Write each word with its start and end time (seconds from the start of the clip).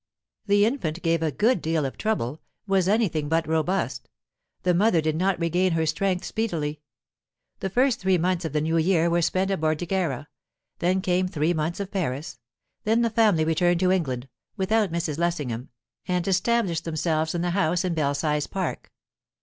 The 0.47 0.65
infant 0.65 1.03
gave 1.03 1.21
a 1.21 1.31
good 1.31 1.61
deal 1.61 1.85
of 1.85 1.95
trouble, 1.95 2.41
was 2.65 2.87
anything 2.87 3.29
but 3.29 3.47
robust; 3.47 4.09
the 4.63 4.73
mother 4.73 4.99
did 4.99 5.15
not 5.15 5.39
regain 5.39 5.73
her 5.73 5.85
strength 5.85 6.25
speedily. 6.25 6.81
The 7.59 7.69
first 7.69 7.99
three 7.99 8.17
months 8.17 8.43
of 8.43 8.51
the 8.51 8.61
new 8.61 8.77
year 8.77 9.11
were 9.11 9.21
spent 9.21 9.51
at 9.51 9.61
Bordighera; 9.61 10.25
then 10.79 11.01
came 11.01 11.27
three 11.27 11.53
months 11.53 11.79
of 11.79 11.91
Paris; 11.91 12.39
then 12.83 13.03
the 13.03 13.11
family 13.11 13.45
returned 13.45 13.79
to 13.81 13.91
England 13.91 14.27
(without 14.57 14.91
Mrs. 14.91 15.19
Lessingham), 15.19 15.69
and 16.07 16.27
established 16.27 16.83
themselves 16.83 17.35
in 17.35 17.43
the 17.43 17.51
house 17.51 17.85
in 17.85 17.93
Belsize 17.93 18.47
Park. 18.47 18.91